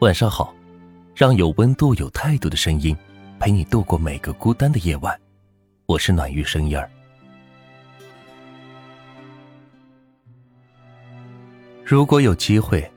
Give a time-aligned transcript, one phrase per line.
[0.00, 0.52] 晚上好，
[1.14, 2.94] 让有温度、有态度的声音
[3.38, 5.18] 陪你度过每个孤单的夜晚。
[5.86, 6.90] 我是暖玉声音儿。
[11.84, 12.90] 如果有机会，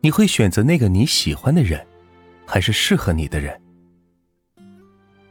[0.00, 1.84] 你会选择那个你喜欢的人，
[2.44, 3.58] 还是适合你的人？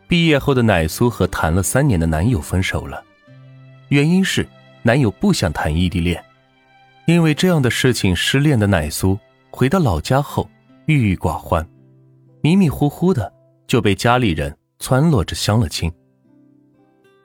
[0.07, 3.03] 毕业后的奶苏和谈了三年的男友分手了，
[3.89, 4.45] 原因是
[4.81, 6.21] 男友不想谈异地恋。
[7.05, 9.17] 因为这样的事情，失恋的奶苏
[9.51, 10.49] 回到老家后
[10.87, 11.67] 郁郁寡欢，
[12.41, 13.33] 迷迷糊糊的
[13.67, 15.91] 就被家里人撺掇着相了亲。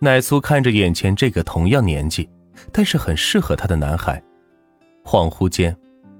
[0.00, 2.28] 奶苏看着眼前这个同样年纪，
[2.72, 4.20] 但是很适合她的男孩，
[5.04, 5.76] 恍惚间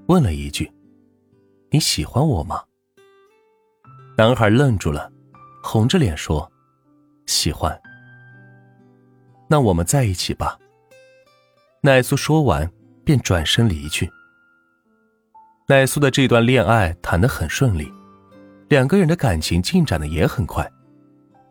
[0.07, 0.71] 问了一句
[1.69, 2.63] ：“你喜欢我吗？”
[4.17, 5.11] 男孩愣住了，
[5.61, 6.49] 红着脸说
[7.27, 7.77] ：“喜欢。”
[9.49, 10.57] 那我们在一起吧。
[11.81, 12.71] 奶苏说完。
[13.05, 14.09] 便转身离去。
[15.65, 17.89] 奈苏的这段恋爱谈得很顺利，
[18.67, 20.69] 两个人的感情进展的也很快，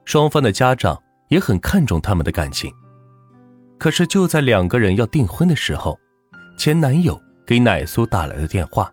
[0.04, 2.70] 双方的家长也很看重他们的感情。
[3.78, 5.98] 可是就在两个人要订婚的时候，
[6.58, 8.92] 前男友给奶苏打来了电话，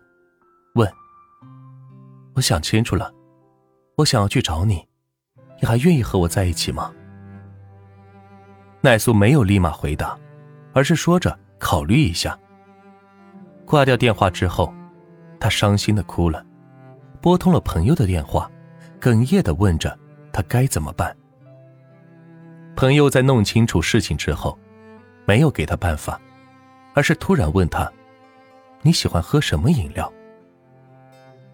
[0.74, 0.90] 问
[2.34, 3.12] ：“我想清楚了，
[3.98, 4.82] 我想要去找你，
[5.60, 6.90] 你还愿意和我在一起吗？”
[8.80, 10.18] 奈苏没有立马回答，
[10.72, 12.36] 而是说着考虑一下。
[13.66, 14.72] 挂掉电话之后，
[15.40, 16.44] 他伤心的哭了，
[17.20, 18.48] 拨通了朋友的电话，
[19.00, 19.98] 哽咽的问着
[20.32, 21.16] 他该怎么办。
[22.76, 24.56] 朋友在弄清楚事情之后，
[25.24, 26.20] 没有给他办法，
[26.94, 27.90] 而是突然问他
[28.82, 30.12] ：“你喜欢喝什么饮料？”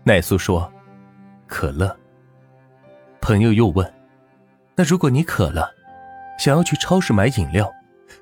[0.05, 0.71] 奈苏说
[1.47, 1.97] ：“可乐。”
[3.21, 3.95] 朋友又问
[4.77, 5.71] ：“那如果你渴了，
[6.39, 7.73] 想要去超市买饮料，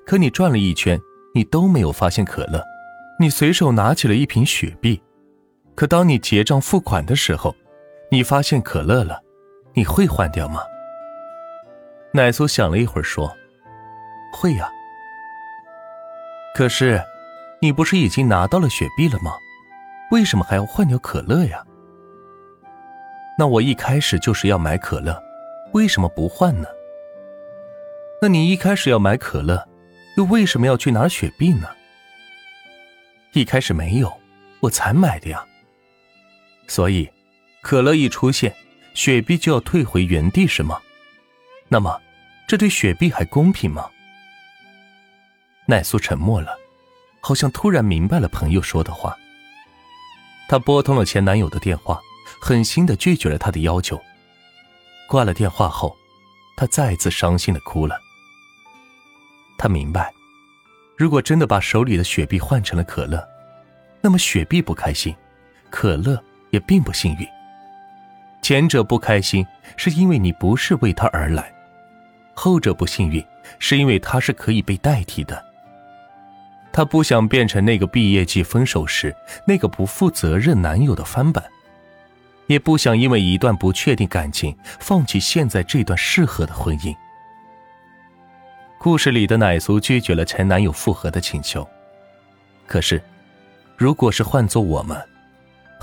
[0.07, 0.99] 可你转了一圈，
[1.35, 2.63] 你都没有发现可乐？”
[3.21, 5.01] 你随手拿起了一瓶雪碧，
[5.75, 7.55] 可当你结账付款的时候，
[8.11, 9.21] 你发现可乐了，
[9.75, 10.61] 你会换掉吗？
[12.13, 13.35] 奶苏想了一会儿说
[14.33, 14.71] ：“会呀。”
[16.55, 17.03] 可是，
[17.61, 19.33] 你不是已经拿到了雪碧了吗？
[20.13, 21.65] 为什么还要换掉可乐呀？
[23.37, 25.21] 那我一开始就是要买可乐，
[25.73, 26.69] 为什么不换呢？
[28.23, 29.69] 那你一开始要买可乐，
[30.17, 31.67] 又为什么要去拿雪碧呢？
[33.33, 34.13] 一开始没有，
[34.61, 35.45] 我才买的呀。
[36.67, 37.09] 所以，
[37.63, 38.55] 可乐一出现，
[38.95, 40.81] 雪碧就要退回原地，是吗？
[41.69, 42.01] 那么，
[42.47, 43.91] 这对雪碧还公平吗？
[45.67, 46.59] 奈苏沉默了，
[47.21, 49.17] 好像突然明白了朋友说的话。
[50.49, 52.01] 她拨通了前男友的电话，
[52.41, 54.01] 狠心的拒绝了他的要求。
[55.09, 55.97] 挂了电话后，
[56.57, 57.99] 她再次伤心的哭了。
[59.57, 60.13] 她明白。
[60.97, 63.27] 如果真的把手里的雪碧换成了可乐，
[64.01, 65.15] 那么雪碧不开心，
[65.71, 66.23] 可乐
[66.55, 67.29] 也并不幸运。
[68.41, 69.45] 前者不开心
[69.77, 71.53] 是因为你不是为他而来，
[72.33, 73.25] 后者不幸运
[73.59, 75.45] 是因为他是可以被代替的。
[76.73, 79.15] 他不想变成那个毕业季分手时
[79.47, 81.43] 那个不负责任男友的翻版，
[82.47, 86.95] 也不想因为一段不确定感情放弃现在这段适合的婚姻。
[88.79, 91.67] 故事里的奶苏拒绝了前男友复合的请求，
[92.67, 93.03] 可是，
[93.77, 94.97] 如果是换做我们，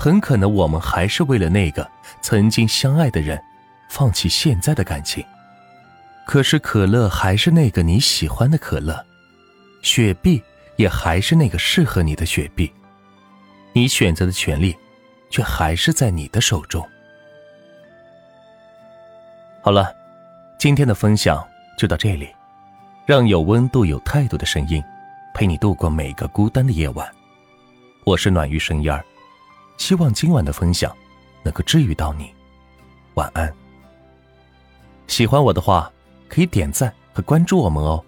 [0.02, 1.88] 很可能我们还是为了那个
[2.20, 3.40] 曾经相爱的人，
[3.88, 5.24] 放弃现在的感情。
[6.26, 9.00] 可是可乐还是那个你喜欢的可乐，
[9.80, 10.42] 雪碧
[10.74, 12.68] 也还是那个适合你的雪碧，
[13.72, 14.76] 你选择的权利，
[15.30, 16.84] 却还是在你的手中。
[19.62, 19.94] 好了，
[20.58, 21.46] 今天的分享
[21.78, 22.28] 就到这里。
[23.06, 24.82] 让有温度、有态度的声音，
[25.32, 27.08] 陪你度过每个孤单的夜晚。
[28.02, 29.04] 我是暖玉声音儿，
[29.82, 30.96] 希望今晚的分享
[31.42, 32.32] 能够治愈到你。
[33.14, 33.52] 晚安。
[35.08, 35.90] 喜欢我的话，
[36.28, 38.00] 可以点赞和关注我们哦。